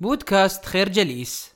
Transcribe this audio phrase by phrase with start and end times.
[0.00, 1.54] بودكاست خير جليس.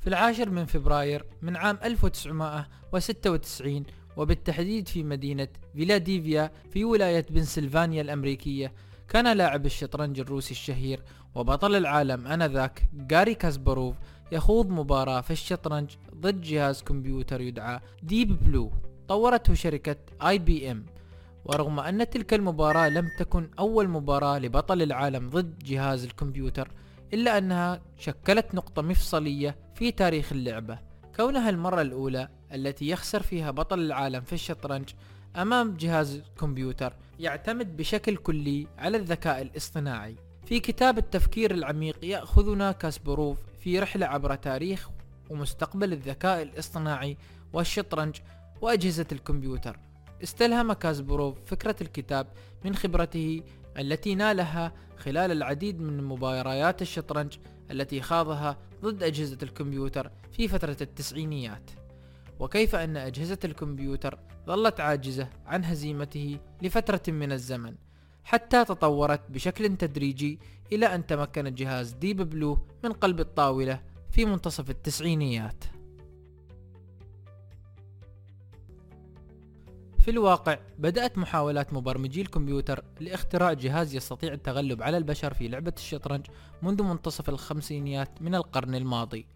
[0.00, 3.82] في العاشر من فبراير من عام 1996
[4.16, 8.72] وبالتحديد في مدينة فيلادلفيا في ولاية بنسلفانيا الأمريكية
[9.08, 11.02] كان لاعب الشطرنج الروسي الشهير
[11.34, 13.96] وبطل العالم آنذاك جاري كاسباروف
[14.32, 18.72] يخوض مباراة في الشطرنج ضد جهاز كمبيوتر يدعى Deep Blue
[19.08, 20.86] طورته شركة IBM
[21.44, 26.70] ورغم أن تلك المباراة لم تكن أول مباراة لبطل العالم ضد جهاز الكمبيوتر
[27.14, 30.78] إلا أنها شكلت نقطة مفصلية في تاريخ اللعبة.
[31.16, 34.88] كونها المرة الأولى التي يخسر فيها بطل العالم في الشطرنج
[35.36, 40.16] أمام جهاز الكمبيوتر يعتمد بشكل كلي على الذكاء الاصطناعي.
[40.44, 44.90] في كتاب التفكير العميق يأخذنا كاسبروف في رحلة عبر تاريخ
[45.30, 47.16] ومستقبل الذكاء الاصطناعي
[47.52, 48.16] والشطرنج
[48.60, 49.78] وأجهزة الكمبيوتر.
[50.22, 52.26] استلهم كاسبروف فكرة الكتاب
[52.64, 53.42] من خبرته
[53.78, 57.36] التي نالها خلال العديد من مباريات الشطرنج
[57.70, 61.70] التي خاضها ضد أجهزة الكمبيوتر في فترة التسعينيات.
[62.40, 67.74] وكيف أن أجهزة الكمبيوتر ظلت عاجزة عن هزيمته لفترة من الزمن
[68.24, 70.38] حتى تطورت بشكل تدريجي
[70.72, 75.64] إلى أن تمكن جهاز ديب بلو من قلب الطاولة في منتصف التسعينيات.
[80.00, 86.26] في الواقع بدأت محاولات مبرمجي الكمبيوتر لاختراع جهاز يستطيع التغلب على البشر في لعبة الشطرنج
[86.62, 89.26] منذ منتصف الخمسينيات من القرن الماضي.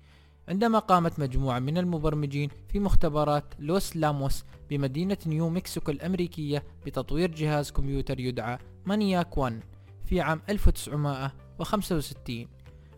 [0.48, 7.70] عندما قامت مجموعة من المبرمجين في مختبرات لوس لاموس بمدينة نيو مكسيكو الأمريكية بتطوير جهاز
[7.70, 9.60] كمبيوتر يدعى مانياك 1
[10.04, 12.46] في عام 1965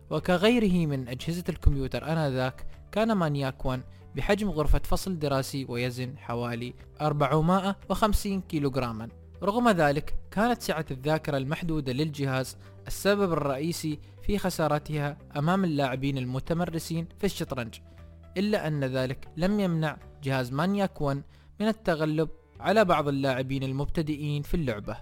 [0.09, 3.81] وكغيره من أجهزة الكمبيوتر آنذاك كان مانياك 1
[4.17, 9.09] بحجم غرفة فصل دراسي ويزن حوالي 450 كيلوغراما.
[9.43, 17.23] رغم ذلك كانت سعة الذاكرة المحدودة للجهاز السبب الرئيسي في خسارتها أمام اللاعبين المتمرسين في
[17.23, 17.75] الشطرنج
[18.37, 21.23] إلا أن ذلك لم يمنع جهاز مانياك 1
[21.59, 24.97] من التغلب على بعض اللاعبين المبتدئين في اللعبة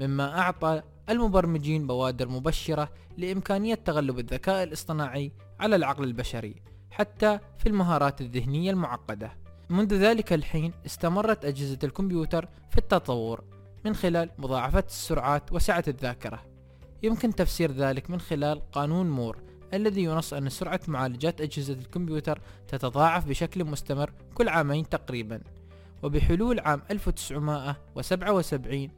[0.00, 2.88] مما أعطى المبرمجين بوادر مبشرة
[3.18, 6.71] لإمكانية تغلب الذكاء الاصطناعي على العقل البشري.
[6.92, 9.32] حتى في المهارات الذهنية المعقدة.
[9.70, 13.44] منذ ذلك الحين استمرت أجهزة الكمبيوتر في التطور
[13.84, 16.42] من خلال مضاعفة السرعات وسعة الذاكرة.
[17.02, 19.42] يمكن تفسير ذلك من خلال قانون مور
[19.74, 25.40] الذي ينص أن سرعة معالجات أجهزة الكمبيوتر تتضاعف بشكل مستمر كل عامين تقريبا
[26.02, 28.88] وبحلول عام 1977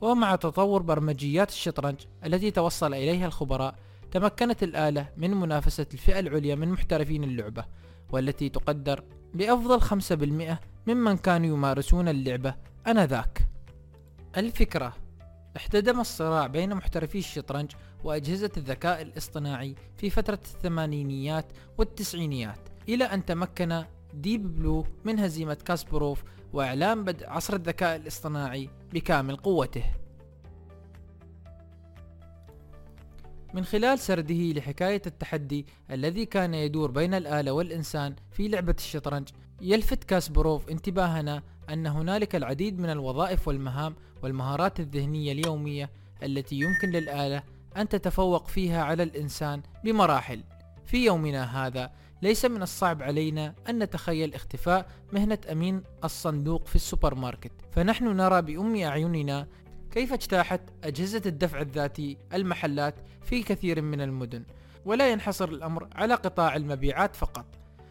[0.00, 3.74] ومع تطور برمجيات الشطرنج التي توصل إليها الخبراء
[4.10, 7.64] تمكنت الآلة من منافسة الفئة العليا من محترفين اللعبة
[8.10, 12.54] والتي تقدر بأفضل 5% ممن كانوا يمارسون اللعبة
[12.86, 13.48] أنذاك.
[14.36, 14.96] الفكرة
[15.56, 17.72] احتدم الصراع بين محترفي الشطرنج
[18.04, 21.46] وأجهزة الذكاء الاصطناعي في فترة الثمانينيات
[21.78, 29.36] والتسعينيات إلى أن تمكن Deep Blue من هزيمة كاسباروف وإعلان بدء عصر الذكاء الاصطناعي بكامل
[29.36, 29.84] قوته.
[33.56, 39.28] من خلال سرده لحكاية التحدي الذي كان يدور بين الآلة والإنسان في لعبة الشطرنج.
[39.60, 45.90] يلفت كاسبروف انتباهنا أن هنالك العديد من الوظائف والمهام والمهارات الذهنية اليومية
[46.22, 47.42] التي يمكن للآلة
[47.76, 50.40] أن تتفوق فيها على الإنسان بمراحل.
[50.84, 51.90] في يومنا هذا
[52.22, 58.42] ليس من الصعب علينا أن نتخيل اختفاء مهنة أمين الصندوق في السوبر ماركت فنحن نرى
[58.42, 59.46] بأم أعيننا
[59.96, 64.44] كيف اجتاحت أجهزة الدفع الذاتي المحلات في كثير من المدن
[64.84, 67.46] ولا ينحصر الأمر على قطاع المبيعات فقط.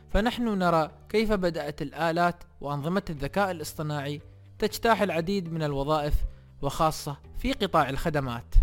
[0.09, 4.21] فنحن نرى كيف بدأت الآلات وأنظمة الذكاء الاصطناعي
[4.59, 6.13] تجتاح العديد من الوظائف
[6.61, 8.55] وخاصة في قطاع الخدمات.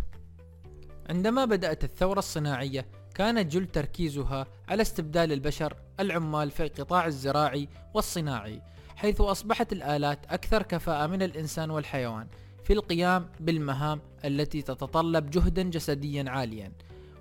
[1.11, 8.63] عندما بدأت الثورة الصناعية كان جل تركيزها على استبدال البشر العمال في القطاع الزراعي والصناعي
[8.97, 12.27] حيث أصبحت الآلات أكثر كفاءة من الإنسان والحيوان.
[12.65, 16.73] في القيام بالمهام التي تتطلب جهدا جسديا عاليا.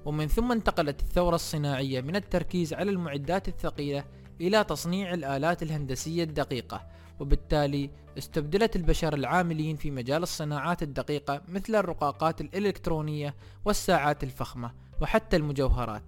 [0.05, 4.03] ومن ثم انتقلت الثورة الصناعية من التركيز على المعدات الثقيلة
[4.41, 6.87] إلى تصنيع الآلات الهندسية الدقيقة.
[7.19, 14.71] وبالتالي استبدلت البشر العاملين في مجال الصناعات الدقيقة مثل الرقاقات الإلكترونية والساعات الفخمة
[15.01, 16.03] وحتى المجوهرات.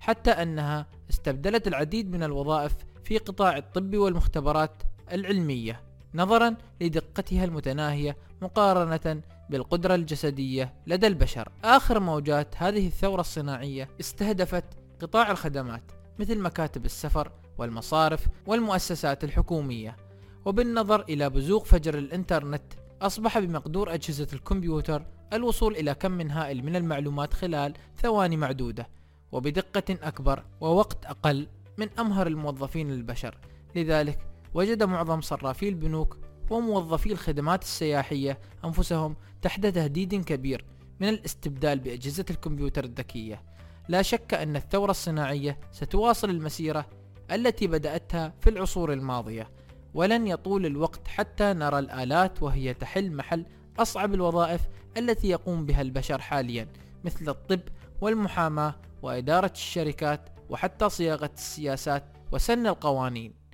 [0.00, 2.74] حتى أنها استبدلت العديد من الوظائف
[3.04, 4.82] في قطاع الطب والمختبرات
[5.12, 5.80] العلمية.
[6.16, 11.48] نظرا لدقتها المتناهية مقارنة بالقدرة الجسدية لدى البشر.
[11.64, 14.64] آخر موجات هذه الثورة الصناعية استهدفت
[15.00, 15.82] قطاع الخدمات
[16.18, 19.96] مثل مكاتب السفر والمصارف والمؤسسات الحكومية
[20.44, 22.62] وبالنظر إلى بزوغ فجر الإنترنت
[23.02, 28.88] أصبح بمقدور أجهزة الكمبيوتر الوصول إلى كم من هائل من المعلومات خلال ثواني معدودة
[29.32, 31.48] وبدقة أكبر ووقت أقل
[31.78, 33.38] من أمهر الموظفين البشر
[33.74, 34.18] لذلك
[34.56, 36.18] وجد معظم صرافي البنوك
[36.50, 40.64] وموظفي الخدمات السياحية أنفسهم تحت تهديد كبير
[41.00, 43.42] من الاستبدال بأجهزة الكمبيوتر الذكية.
[43.88, 46.86] لا شك أن الثورة الصناعية ستواصل المسيرة
[47.30, 49.50] التي بدأتها في العصور الماضية
[49.94, 53.46] ولن يطول الوقت حتى نرى الآلات وهي تحل محل
[53.78, 54.60] أصعب الوظائف
[54.96, 56.68] التي يقوم بها البشر حاليا
[57.04, 57.60] مثل الطب
[58.00, 63.45] والمحاماة وإدارة الشركات وحتى صياغة السياسات وسن القوانين.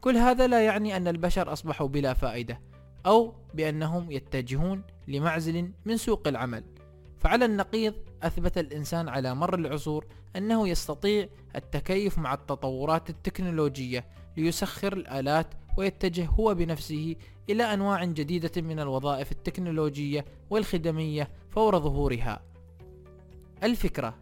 [0.00, 2.60] كل هذا لا يعني أن البشر أصبحوا بلا فائدة
[3.06, 6.64] أو بأنهم يتجهون لمعزل من سوق العمل
[7.18, 10.06] فعلى النقيض أثبت الإنسان على مر العصور
[10.36, 14.04] أنه يستطيع التكيف مع التطورات التكنولوجية
[14.36, 15.46] ليسخر الآلات
[15.76, 17.16] ويتجه هو بنفسه
[17.50, 22.42] إلى أنواع جديدة من الوظائف التكنولوجية والخدمية فور ظهورها.
[23.62, 24.14] الفكرة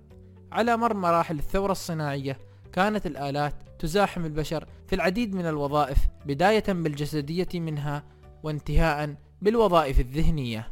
[0.53, 2.39] على مر مراحل الثورة الصناعية
[2.73, 8.05] كانت الآلات تزاحم البشر في العديد من الوظائف بداية بالجسدية منها
[8.43, 10.69] وانتهاء بالوظائف الذهنية.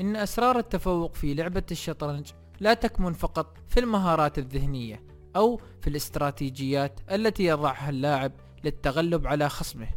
[0.00, 5.02] إن أسرار التفوق في لعبة الشطرنج لا تكمن فقط في المهارات الذهنية
[5.36, 8.32] أو في الاستراتيجيات التي يضعها اللاعب
[8.64, 9.88] للتغلب على خصمه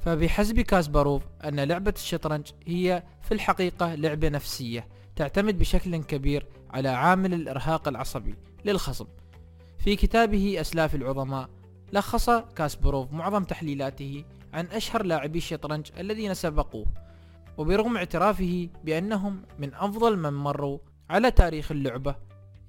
[0.00, 7.34] فبحسب كاسباروف أن لعبة الشطرنج هي في الحقيقة لعبة نفسية تعتمد بشكل كبير على عامل
[7.34, 8.34] الإرهاق العصبي
[8.64, 9.06] للخصم
[9.88, 11.48] في كتابه أسلاف العظماء
[11.92, 16.86] لخص كاسباروف معظم تحليلاته عن أشهر لاعبي الشطرنج الذين سبقوه
[17.58, 20.78] وبرغم اعترافه بأنهم من أفضل من مروا
[21.10, 22.16] على تاريخ اللعبة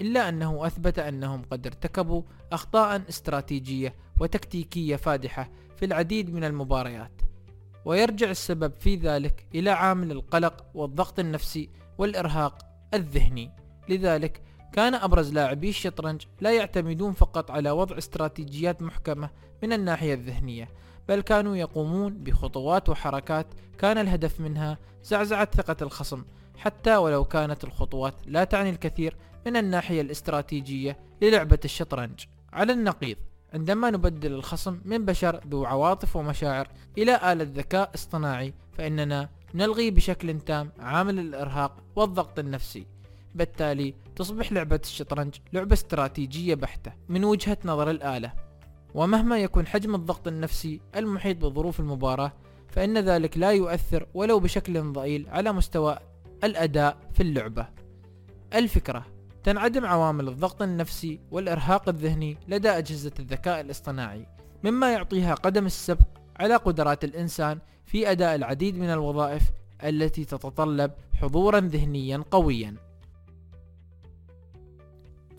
[0.02, 2.22] إلا أنه أثبت أنهم قد ارتكبوا
[2.52, 7.22] أخطاء استراتيجية وتكتيكية فادحة في العديد من المباريات.
[7.86, 13.52] ويرجع السبب في ذلك إلى عامل القلق والضغط النفسي والإرهاق الذهني
[13.90, 19.30] لذلك كان أبرز لاعبي الشطرنج لا يعتمدون فقط على وضع استراتيجيات محكمة
[19.64, 20.70] من الناحية الذهنية
[21.08, 26.24] بل كانوا يقومون بخطوات وحركات كان الهدف منها زعزعة ثقة الخصم
[26.58, 32.26] حتى ولو كانت الخطوات لا تعني الكثير من الناحية الاستراتيجية للعبة الشطرنج.
[32.54, 33.18] على النقيض
[33.54, 36.68] عندما نبدل الخصم من بشر ذو عواطف ومشاعر
[36.98, 42.86] إلى آلة ذكاء اصطناعي فإننا نلغي بشكل تام عامل الإرهاق والضغط النفسي.
[43.36, 48.34] بالتالي تصبح لعبة الشطرنج لعبة استراتيجية بحتة من وجهة نظر الآلة.
[48.94, 52.32] ومهما يكون حجم الضغط النفسي المحيط بظروف المباراة
[52.68, 56.00] فإن ذلك لا يؤثر ولو بشكل ضئيل على مستوى
[56.44, 57.68] الأداء في اللعبة.
[58.54, 59.06] الفكرة
[59.44, 64.26] تنعدم عوامل الضغط النفسي والإرهاق الذهني لدى أجهزة الذكاء الاصطناعي
[64.64, 66.08] مما يعطيها قدم السبق
[66.40, 69.44] على قدرات الإنسان في أداء العديد من الوظائف
[69.84, 70.92] التي تتطلب
[71.22, 72.76] حضورا ذهنيا قويا.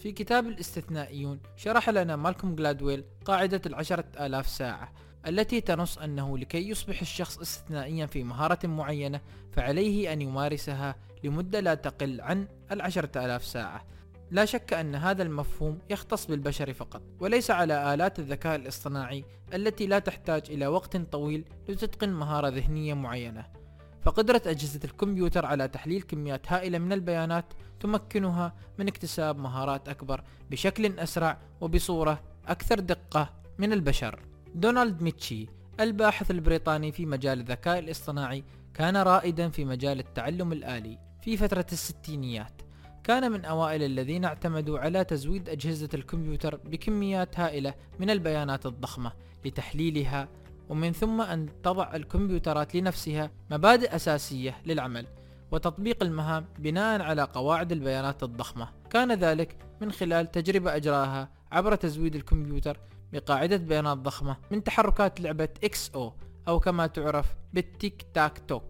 [0.00, 4.92] في كتاب الاستثنائيون شرح لنا مالكوم جلادويل قاعدة العشرة آلاف ساعة
[5.26, 9.20] التي تنص أنه لكي يصبح الشخص استثنائيا في مهارة معينة
[9.52, 13.86] فعليه أن يمارسها لمدة لا تقل عن العشرة آلاف ساعة.
[14.30, 19.24] لا شك أن هذا المفهوم يختص بالبشر فقط وليس على آلات الذكاء الاصطناعي
[19.54, 23.59] التي لا تحتاج إلى وقت طويل لتتقن مهارة ذهنية معينة.
[24.02, 27.44] فقدرة أجهزة الكمبيوتر على تحليل كميات هائلة من البيانات
[27.80, 34.20] تمكنها من اكتساب مهارات أكبر بشكل أسرع وبصورة أكثر دقة من البشر.
[34.54, 35.46] دونالد ميتشي
[35.80, 42.62] الباحث البريطاني في مجال الذكاء الاصطناعي كان رائدا في مجال التعلم الآلي في فترة الستينيات.
[43.04, 49.12] كان من أوائل الذين اعتمدوا على تزويد أجهزة الكمبيوتر بكميات هائلة من البيانات الضخمة
[49.44, 50.28] لتحليلها
[50.70, 55.06] ومن ثم أن تضع الكمبيوترات لنفسها مبادئ أساسية للعمل
[55.50, 58.68] وتطبيق المهام بناء على قواعد البيانات الضخمة.
[58.90, 62.78] كان ذلك من خلال تجربة أجراها عبر تزويد الكمبيوتر
[63.12, 66.00] بقاعدة بيانات ضخمة من تحركات لعبة XO
[66.48, 68.62] أو كما تعرف بالتيك تاك توك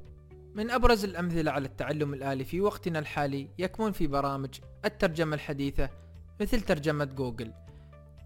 [0.54, 4.50] من أبرز الأمثلة على التعلم الآلي في وقتنا الحالي يكمن في برامج
[4.84, 5.88] الترجمة الحديثة
[6.40, 7.52] مثل ترجمة جوجل.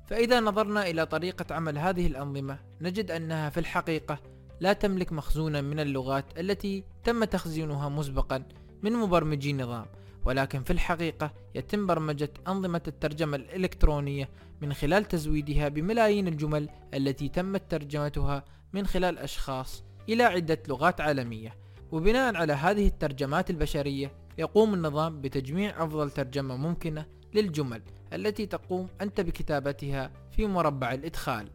[0.06, 4.18] فإذا نظرنا إلى طريقة عمل هذه الأنظمة نجد أنها في الحقيقة
[4.61, 8.44] لا تملك مخزونا من اللغات التي تم تخزينها مسبقا
[8.82, 9.87] من مبرمجي نظام
[10.25, 14.28] ولكن في الحقيقة يتم برمجة أنظمة الترجمة الإلكترونية
[14.62, 21.56] من خلال تزويدها بملايين الجمل التي تمت ترجمتها من خلال أشخاص إلى عدة لغات عالمية.
[21.92, 29.20] وبناء على هذه الترجمات البشرية يقوم النظام بتجميع أفضل ترجمة ممكنة للجمل التي تقوم أنت
[29.20, 31.50] بكتابتها في مربع الإدخال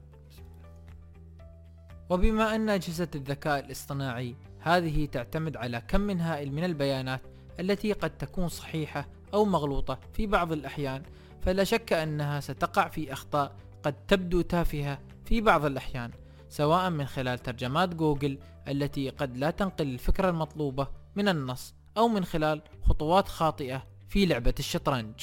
[2.10, 7.22] وبما أن أجهزة الذكاء الاصطناعي هذه تعتمد على كم من هائل من البيانات
[7.60, 11.04] التي قد تكون صحيحة أو مغلوطة في بعض الأحيان
[11.42, 16.12] فلا شك أنها ستقع في أخطاء قد تبدو تافهة في بعض الأحيان
[16.50, 22.26] سواء من خلال ترجمات جوجل التي قد لا تنقل الفكرة المطلوبة من النص أو من
[22.26, 25.16] خلال خطوات خاطئة في لعبة الشطرنج.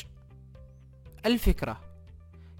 [1.26, 1.80] الفكرة.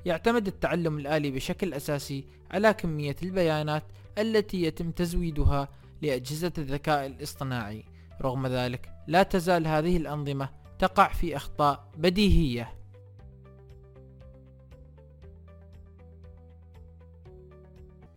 [0.04, 3.85] يعتمد التعلم الآلي بشكل أساسي على كمية البيانات
[4.18, 5.68] التي يتم تزويدها
[6.02, 7.85] لأجهزة الذكاء الاصطناعي.
[8.23, 12.73] رغم ذلك لا تزال هذه الأنظمة تقع في أخطاء بديهية.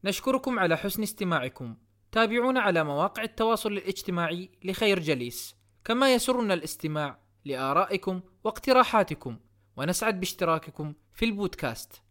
[0.03, 1.75] نشكركم على حسن استماعكم.
[2.11, 5.55] تابعونا على مواقع التواصل الاجتماعي لخير جليس.
[5.85, 9.37] كما يسرنا الاستماع لآرائكم واقتراحاتكم.
[9.79, 12.01] ونسعد باشتراككم في البودكاست.